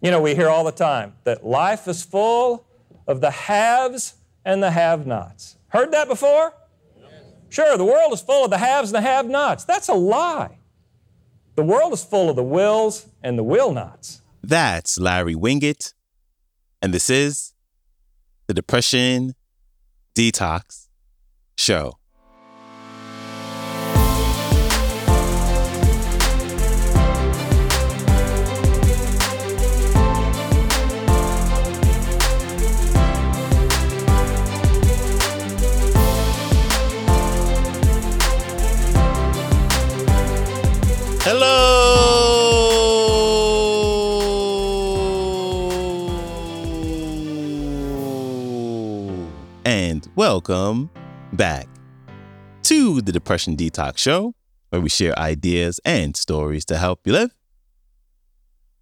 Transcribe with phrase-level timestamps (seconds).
[0.00, 2.66] You know, we hear all the time that life is full
[3.06, 5.56] of the haves and the have nots.
[5.68, 6.54] Heard that before?
[7.50, 9.64] Sure, the world is full of the haves and the have nots.
[9.64, 10.58] That's a lie.
[11.56, 14.22] The world is full of the wills and the will nots.
[14.42, 15.92] That's Larry Winget,
[16.80, 17.52] and this is
[18.46, 19.34] the Depression
[20.14, 20.88] Detox
[21.58, 21.99] Show.
[49.90, 50.88] And welcome
[51.32, 51.66] back
[52.62, 54.36] to the Depression Detox Show,
[54.68, 57.34] where we share ideas and stories to help you live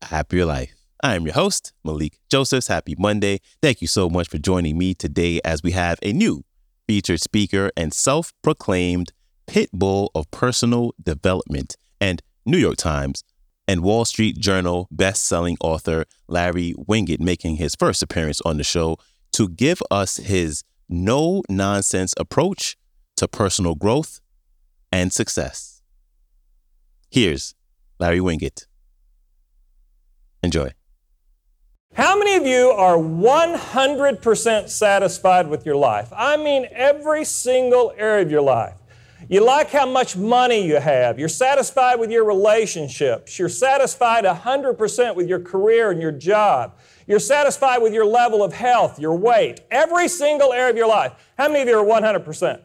[0.00, 0.72] a happier life.
[1.02, 2.68] I am your host, Malikee Josephs.
[2.68, 3.40] Happy Monday.
[3.60, 6.44] Thank you so much for joining me today as we have a new
[6.86, 9.12] featured speaker and self proclaimed
[9.48, 13.24] pit bull of personal development and New York Times
[13.66, 18.98] and Wall Street Journal best-selling author Larry Winget making his first appearance on the show
[19.32, 22.76] to give us his no-nonsense approach
[23.16, 24.20] to personal growth
[24.92, 25.82] and success.
[27.10, 27.54] Here's
[27.98, 28.66] Larry Winget.
[30.42, 30.70] Enjoy.
[31.94, 36.10] How many of you are 100% satisfied with your life?
[36.16, 38.74] I mean, every single area of your life.
[39.28, 41.18] You like how much money you have.
[41.18, 43.38] You're satisfied with your relationships.
[43.38, 46.76] You're satisfied 100% with your career and your job.
[47.06, 51.12] You're satisfied with your level of health, your weight, every single area of your life.
[51.36, 52.60] How many of you are 100%?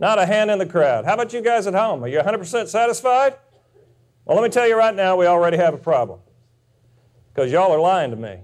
[0.00, 1.04] Not a hand in the crowd.
[1.04, 2.04] How about you guys at home?
[2.04, 3.36] Are you 100% satisfied?
[4.24, 6.20] Well, let me tell you right now, we already have a problem.
[7.32, 8.38] Because y'all are lying to me.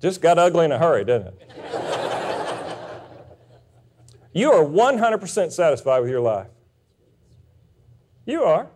[0.00, 1.40] Just got ugly in a hurry, didn't it?
[4.32, 6.48] You are 100% satisfied with your life.
[8.26, 8.68] You are.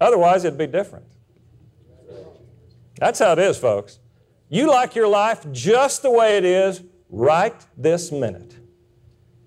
[0.00, 1.04] Otherwise, it'd be different.
[2.98, 3.98] That's how it is, folks.
[4.48, 8.56] You like your life just the way it is right this minute.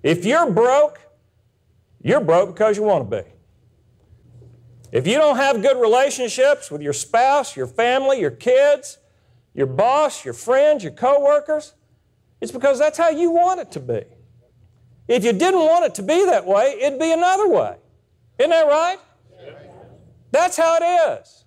[0.01, 0.99] If you're broke,
[2.01, 3.29] you're broke because you want to be.
[4.91, 8.99] If you don't have good relationships with your spouse, your family, your kids,
[9.53, 11.73] your boss, your friends, your coworkers,
[12.41, 14.03] it's because that's how you want it to be.
[15.07, 17.77] If you didn't want it to be that way, it'd be another way.
[18.37, 18.97] Isn't that right?
[20.33, 21.45] That's how it is.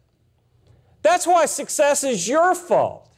[1.02, 3.12] That's why success is your fault.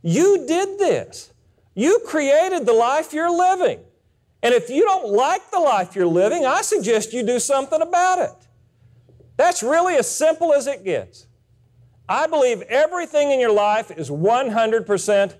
[0.00, 1.32] You did this.
[1.74, 3.80] You created the life you're living.
[4.44, 8.20] And if you don't like the life you're living, I suggest you do something about
[8.20, 8.48] it.
[9.36, 11.26] That's really as simple as it gets.
[12.08, 15.34] I believe everything in your life is 100%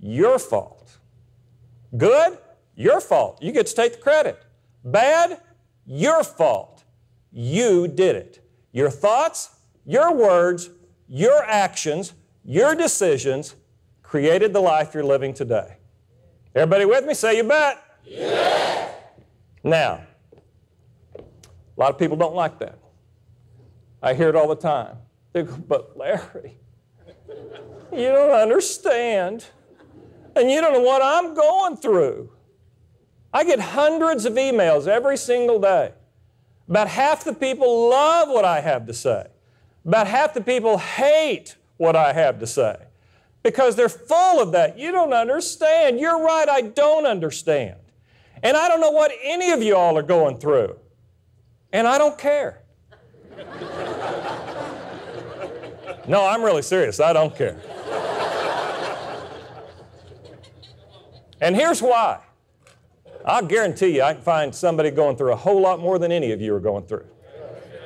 [0.00, 0.98] your fault.
[1.96, 2.38] Good?
[2.74, 3.40] Your fault.
[3.40, 4.44] You get to take the credit.
[4.84, 5.40] Bad?
[5.84, 6.82] Your fault.
[7.30, 8.45] You did it.
[8.76, 9.56] Your thoughts,
[9.86, 10.68] your words,
[11.08, 12.12] your actions,
[12.44, 13.54] your decisions
[14.02, 15.78] created the life you're living today.
[16.54, 17.14] Everybody with me?
[17.14, 17.82] Say you bet.
[19.64, 20.02] Now,
[21.16, 21.22] a
[21.78, 22.78] lot of people don't like that.
[24.02, 24.98] I hear it all the time.
[25.32, 26.58] They go, but Larry,
[27.90, 29.46] you don't understand.
[30.36, 32.30] And you don't know what I'm going through.
[33.32, 35.94] I get hundreds of emails every single day.
[36.68, 39.26] About half the people love what I have to say.
[39.84, 42.76] About half the people hate what I have to say
[43.42, 44.76] because they're full of that.
[44.78, 46.00] You don't understand.
[46.00, 47.76] You're right, I don't understand.
[48.42, 50.76] And I don't know what any of you all are going through.
[51.72, 52.62] And I don't care.
[56.08, 56.98] no, I'm really serious.
[56.98, 57.56] I don't care.
[61.40, 62.20] and here's why
[63.26, 66.30] I'll guarantee you I can find somebody going through a whole lot more than any
[66.30, 67.06] of you are going through.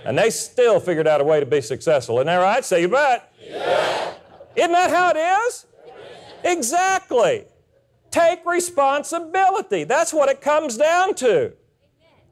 [0.05, 2.19] And they still figured out a way to be successful.
[2.19, 2.65] Isn't that right?
[2.65, 3.33] Say you bet.
[3.42, 4.15] Yeah.
[4.57, 5.66] Isn't that how it is?
[6.45, 7.45] Exactly.
[8.10, 9.84] Take responsibility.
[9.84, 11.53] That's what it comes down to.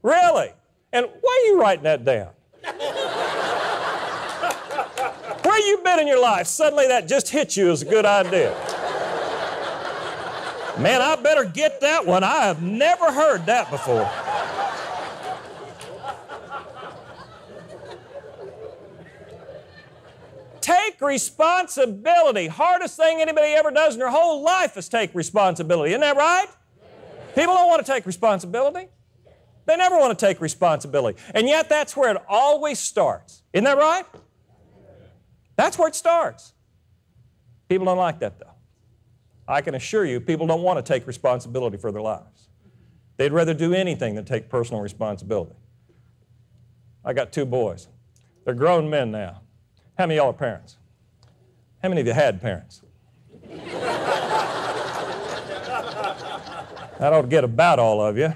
[0.02, 0.50] Really.
[0.93, 2.31] And why are you writing that down?
[5.44, 6.46] Where you been in your life?
[6.46, 8.55] Suddenly that just hit you as a good idea.
[10.78, 12.22] Man, I better get that one.
[12.22, 14.08] I have never heard that before.
[20.60, 22.46] Take responsibility.
[22.46, 25.90] Hardest thing anybody ever does in their whole life is take responsibility.
[25.90, 26.46] Isn't that right?
[27.34, 28.88] People don't want to take responsibility.
[29.66, 31.19] They never want to take responsibility.
[31.34, 33.42] And yet, that's where it always starts.
[33.52, 34.04] Isn't that right?
[35.56, 36.52] That's where it starts.
[37.69, 38.57] People don't like that, though.
[39.48, 42.48] I can assure you, people don't want to take responsibility for their lives.
[43.16, 45.54] They'd rather do anything than take personal responsibility.
[47.04, 47.88] I got two boys.
[48.44, 49.40] They're grown men now.
[49.96, 50.76] How many of y'all are parents?
[51.82, 52.82] How many of you had parents?
[56.98, 58.34] that ought to get about all of you.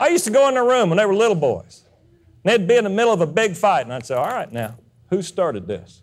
[0.00, 1.84] I used to go in their room when they were little boys.
[2.44, 4.50] And they'd be in the middle of a big fight, and I'd say, All right,
[4.50, 4.78] now,
[5.10, 6.02] who started this?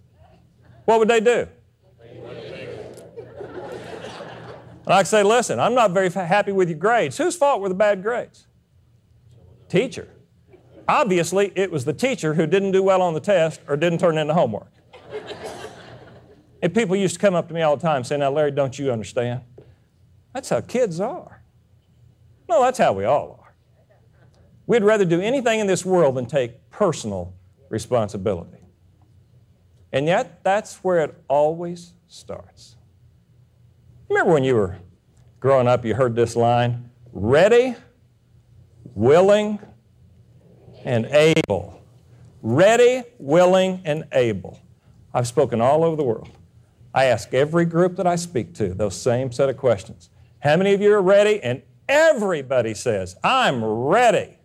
[0.84, 1.48] What would they do?
[4.86, 7.18] And I'd say, Listen, I'm not very happy with your grades.
[7.18, 8.48] Whose fault were the bad grades?
[9.68, 10.08] Teacher.
[10.88, 14.18] Obviously, it was the teacher who didn't do well on the test or didn't turn
[14.18, 14.72] in the homework.
[16.62, 18.78] and people used to come up to me all the time saying, Now, Larry, don't
[18.78, 19.42] you understand?
[20.34, 21.42] That's how kids are.
[22.48, 23.56] No, that's how we all are.
[24.68, 27.34] We'd rather do anything in this world than take personal
[27.70, 28.58] responsibility.
[29.92, 32.75] And yet, that's where it always starts.
[34.10, 34.78] Remember when you were
[35.40, 37.76] growing up, you heard this line ready,
[38.94, 39.60] willing,
[40.84, 41.82] and able.
[42.42, 44.60] Ready, willing, and able.
[45.14, 46.30] I've spoken all over the world.
[46.94, 50.10] I ask every group that I speak to those same set of questions.
[50.40, 51.42] How many of you are ready?
[51.42, 54.38] And everybody says, I'm ready.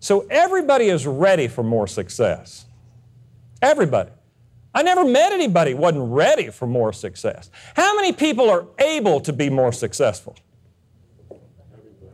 [0.00, 2.66] So everybody is ready for more success.
[3.60, 4.10] Everybody.
[4.78, 7.50] I never met anybody wasn't ready for more success.
[7.74, 10.36] How many people are able to be more successful?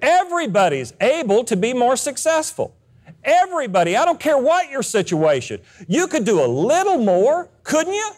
[0.00, 2.75] Everybody's able to be more successful.
[3.22, 8.11] Everybody, I don't care what your situation, you could do a little more, couldn't you?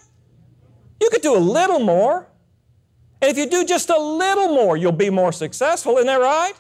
[1.01, 2.29] You could do a little more.
[3.21, 5.97] And if you do just a little more, you'll be more successful.
[5.97, 6.55] Isn't that right?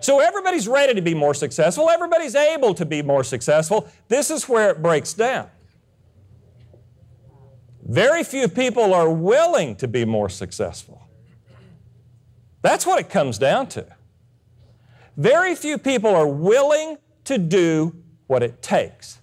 [0.00, 1.88] So everybody's ready to be more successful.
[1.88, 3.88] Everybody's able to be more successful.
[4.08, 5.48] This is where it breaks down.
[7.92, 11.06] Very few people are willing to be more successful.
[12.62, 13.86] That's what it comes down to.
[15.18, 17.94] Very few people are willing to do
[18.28, 19.20] what it takes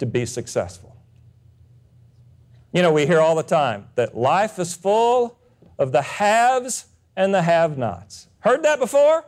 [0.00, 0.96] to be successful.
[2.72, 5.38] You know, we hear all the time that life is full
[5.78, 8.26] of the haves and the have nots.
[8.40, 9.26] Heard that before?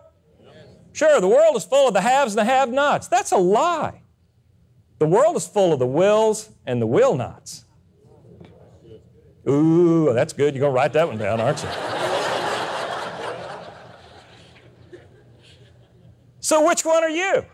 [0.92, 3.06] Sure, the world is full of the haves and the have nots.
[3.06, 4.02] That's a lie.
[4.98, 7.66] The world is full of the wills and the will nots.
[9.48, 10.54] Ooh, that's good.
[10.54, 11.68] You're going to write that one down, aren't you?
[16.40, 17.44] so, which one are you?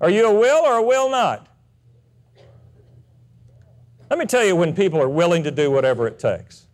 [0.00, 1.46] Are you a will or a will not?
[4.10, 6.66] Let me tell you when people are willing to do whatever it takes.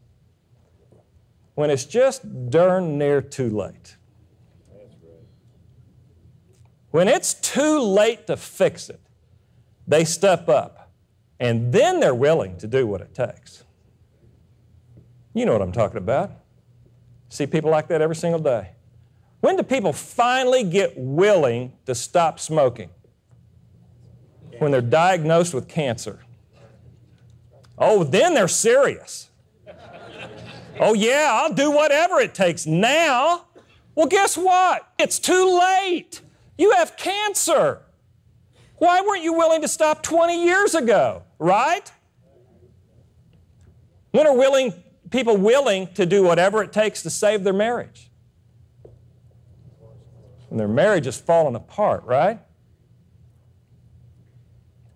[1.54, 3.96] When it's just darn near too late.
[6.90, 9.00] When it's too late to fix it,
[9.86, 10.81] they step up
[11.42, 13.64] and then they're willing to do what it takes.
[15.34, 16.30] You know what I'm talking about.
[17.28, 18.70] See people like that every single day.
[19.40, 22.90] When do people finally get willing to stop smoking?
[24.62, 26.20] when they're diagnosed with cancer.
[27.76, 29.28] Oh, then they're serious.
[30.78, 33.46] Oh, yeah, I'll do whatever it takes now.
[33.94, 34.88] Well, guess what?
[34.98, 36.20] It's too late.
[36.56, 37.82] You have cancer.
[38.82, 41.88] Why weren't you willing to stop 20 years ago, right?
[44.10, 44.74] When are willing,
[45.08, 48.10] people willing to do whatever it takes to save their marriage?
[50.48, 52.40] When their marriage is falling apart, right?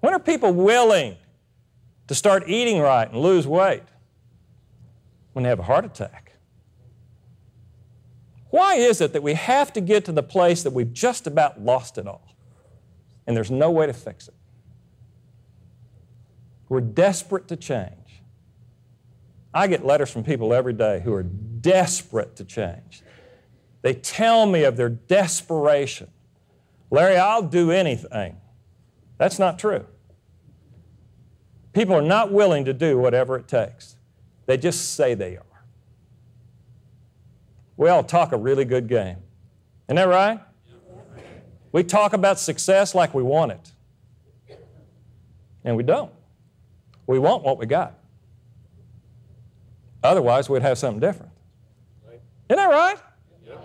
[0.00, 1.16] When are people willing
[2.08, 3.84] to start eating right and lose weight?
[5.32, 6.32] When they have a heart attack.
[8.50, 11.60] Why is it that we have to get to the place that we've just about
[11.60, 12.35] lost it all
[13.26, 14.34] and there's no way to fix it?
[16.68, 18.22] We're desperate to change.
[19.54, 23.02] I get letters from people every day who are desperate to change.
[23.82, 26.08] They tell me of their desperation.
[26.90, 28.36] Larry, I'll do anything.
[29.18, 29.86] That's not true.
[31.72, 33.96] People are not willing to do whatever it takes,
[34.46, 35.42] they just say they are.
[37.76, 39.18] We all talk a really good game.
[39.88, 40.40] Isn't that right?
[41.76, 43.72] We talk about success like we want it.
[45.62, 46.10] And we don't.
[47.06, 47.98] We want what we got.
[50.02, 51.32] Otherwise, we'd have something different.
[52.48, 52.96] Isn't that right?
[53.46, 53.58] Yes.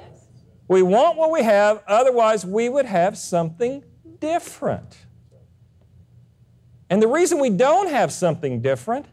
[0.68, 3.82] We want what we have, otherwise, we would have something
[4.20, 4.98] different.
[6.90, 9.06] And the reason we don't have something different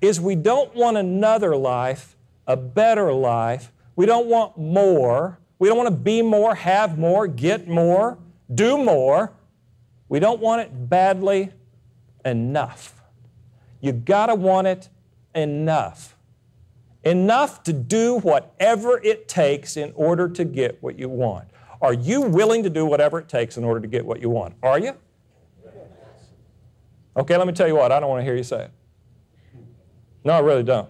[0.00, 2.16] is we don't want another life,
[2.48, 3.70] a better life.
[3.94, 5.38] We don't want more.
[5.60, 8.18] We We don't want to be more, have more, get more,
[8.52, 9.32] do more.
[10.08, 11.52] We don't want it badly
[12.24, 13.02] enough.
[13.80, 14.88] You got to want it
[15.34, 16.16] enough.
[17.04, 21.48] Enough to do whatever it takes in order to get what you want.
[21.82, 24.54] Are you willing to do whatever it takes in order to get what you want?
[24.62, 24.96] Are you?
[27.16, 28.70] Okay, let me tell you what, I don't want to hear you say it.
[30.24, 30.88] No, I really don't.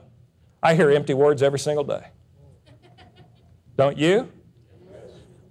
[0.63, 2.07] I hear empty words every single day.
[3.77, 4.31] Don't you?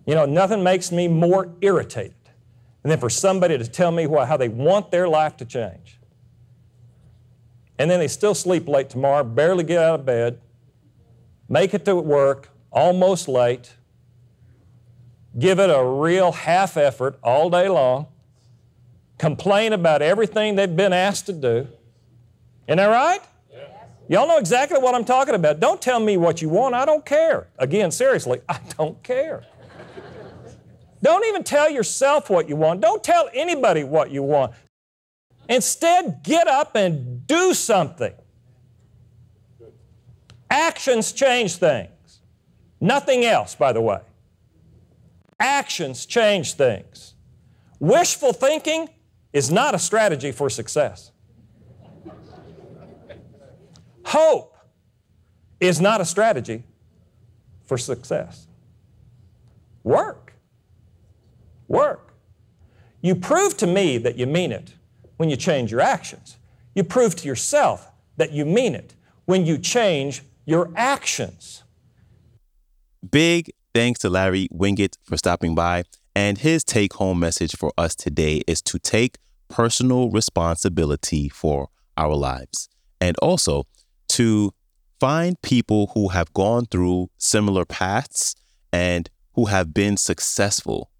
[0.05, 2.15] You know, nothing makes me more irritated
[2.83, 5.99] than for somebody to tell me how they want their life to change.
[7.79, 10.39] And then they still sleep late tomorrow, barely get out of bed,
[11.49, 13.73] make it to work, almost late,
[15.39, 18.07] give it a real half effort all day long,
[19.17, 21.67] complain about everything they've been asked to do.
[22.67, 23.21] Isn't that right?
[24.09, 25.59] Y'all know exactly what I'm talking about.
[25.59, 26.75] Don't tell me what you want.
[26.75, 27.47] I don't care.
[27.57, 29.45] Again, seriously, I don't care.
[31.03, 32.79] Don't even tell yourself what you want.
[32.79, 34.53] Don't tell anybody what you want.
[35.49, 38.13] Instead, get up and do something.
[40.49, 42.21] Actions change things.
[42.79, 43.99] Nothing else, by the way.
[45.39, 47.15] Actions change things.
[47.79, 48.87] Wishful thinking
[49.33, 51.11] is not a strategy for success.
[54.05, 54.55] Hope
[55.59, 56.63] is not a strategy
[57.65, 58.47] for success.
[59.83, 60.22] Work.
[61.73, 62.13] Work.
[63.01, 64.75] You prove to me that you mean it
[65.17, 66.37] when you change your actions.
[66.75, 68.93] You prove to yourself that you mean it
[69.25, 71.63] when you change your actions.
[73.09, 75.83] Big thanks to Larry Winget for stopping by.
[76.15, 79.17] And his take home message for us today is to take
[79.49, 82.69] personal responsibility for our lives
[83.01, 83.63] and also
[84.09, 84.53] to
[84.99, 88.35] find people who have gone through similar paths
[88.71, 90.91] and who have been successful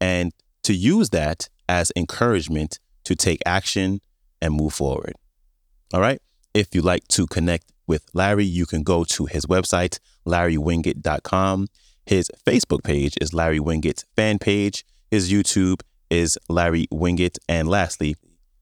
[0.00, 4.00] and to use that as encouragement to take action
[4.40, 5.14] and move forward.
[5.92, 6.20] All right.
[6.54, 11.68] If you'd like to connect with Larry, you can go to his website, larrywinget.com.
[12.06, 14.84] His Facebook page is Larry Winget fan page.
[15.10, 17.38] His YouTube is Larry Winget.
[17.48, 18.16] And lastly,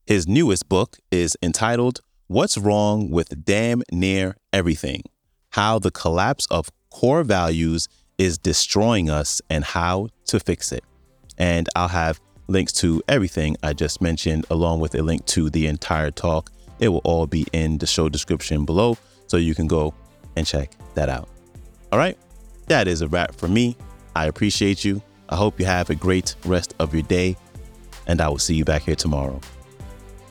[0.05, 5.03] his newest book is entitled What's Wrong with Damn Near Everything
[5.51, 10.83] How the Collapse of Core Values is Destroying Us and How to Fix It.
[11.39, 15.67] And I'll have links to everything I just mentioned, along with a link to the
[15.67, 16.51] entire talk.
[16.79, 19.93] It will all be in the show description below, so you can go
[20.35, 21.29] and check that out.
[21.91, 22.17] All right,
[22.67, 23.77] that is a wrap for me.
[24.15, 25.01] I appreciate you.
[25.29, 27.37] I hope you have a great rest of your day,
[28.07, 29.39] and I will see you back here tomorrow.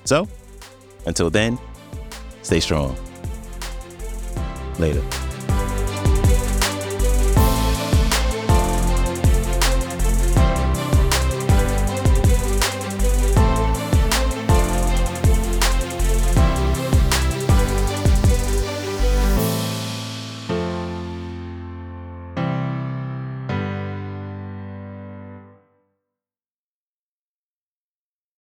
[0.05, 0.29] So,
[1.07, 1.59] until then,
[2.43, 2.97] stay strong.
[4.79, 5.03] Later.